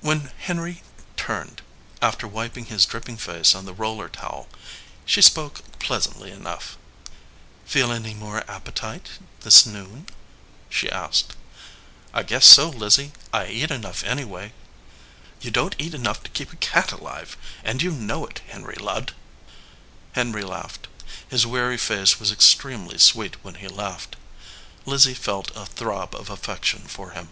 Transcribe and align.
When 0.00 0.32
Henry 0.36 0.82
turned, 1.16 1.62
after 2.02 2.26
wiping 2.26 2.64
his 2.64 2.84
dripping 2.86 3.16
face 3.18 3.54
on 3.54 3.66
the 3.66 3.72
roller 3.72 4.08
towel, 4.08 4.48
she 5.06 5.22
spoke 5.22 5.78
pleasantly 5.78 6.32
enough. 6.32 6.76
"Feel 7.64 7.92
any 7.92 8.14
more 8.14 8.42
appetite 8.50 9.10
this 9.42 9.64
noon?" 9.64 10.08
she 10.68 10.90
asked. 10.90 11.36
"I 12.12 12.24
guess 12.24 12.44
so, 12.46 12.68
Lizzie. 12.68 13.12
I 13.32 13.46
eat 13.46 13.70
enough, 13.70 14.02
anyway." 14.02 14.52
"You 15.40 15.52
don 15.52 15.70
t 15.70 15.84
eat 15.84 15.94
enough 15.94 16.24
to 16.24 16.30
keep 16.30 16.52
a 16.52 16.56
cat 16.56 16.90
alive, 16.90 17.36
and 17.62 17.80
you 17.80 17.92
know 17.92 18.26
it, 18.26 18.40
Henry 18.48 18.74
Ludd!" 18.74 19.14
Henry 20.16 20.42
laughed. 20.42 20.88
His 21.30 21.46
weary 21.46 21.78
face 21.78 22.18
was 22.18 22.32
extremely 22.32 22.98
sweet 22.98 23.44
when 23.44 23.54
he 23.54 23.68
laughed. 23.68 24.16
Lizzie 24.84 25.14
felt 25.14 25.52
a 25.54 25.64
throb 25.64 26.12
of 26.16 26.28
affection 26.28 26.88
for 26.88 27.10
him. 27.10 27.28